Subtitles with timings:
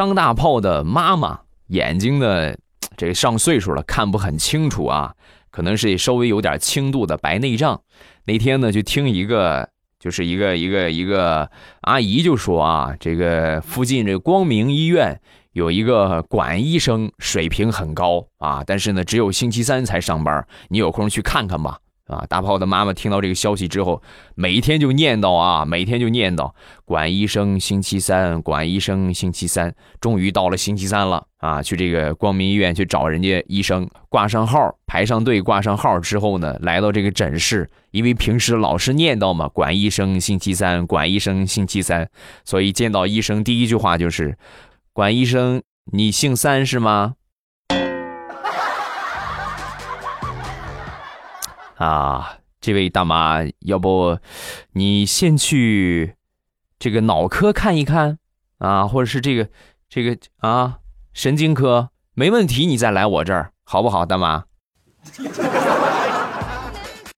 [0.00, 2.54] 张大炮的妈妈眼睛呢，
[2.96, 5.12] 这上岁数了，看不很清楚啊，
[5.50, 7.82] 可能是稍微有点轻度的白内障。
[8.24, 9.68] 那天呢，就听一个，
[9.98, 11.50] 就是一个一个一个
[11.82, 15.20] 阿姨就说啊，这个附近这光明医院
[15.52, 21.78] 有一个管医生，水平很高啊，但是呢，只有星期三才上班，你有空去看看吧。
[22.10, 22.26] 啊！
[22.28, 24.02] 大炮的妈妈听到这个消息之后，
[24.34, 26.50] 每天就念叨啊，每天就念叨
[26.84, 29.72] 管医生星期三，管医生星期三。
[30.00, 31.62] 终于到了星期三了啊！
[31.62, 42.08] 去这个光明医院去找人家医生，挂上号，排上队，挂上号之后呢，来到这个诊室，因为平时老是念叨嘛，管医生星期三，管医生星期三，
[42.44, 44.36] 所以见到医生第一句话就是
[44.92, 47.14] ：“管医生，你姓三是吗？”
[51.80, 54.18] 啊，这位大妈，要不
[54.72, 56.14] 你先去
[56.78, 58.18] 这个脑科看一看
[58.58, 59.48] 啊，或者是这个
[59.88, 60.80] 这个啊
[61.14, 64.44] 神经科，没问题，你再来我这儿好不好，大妈？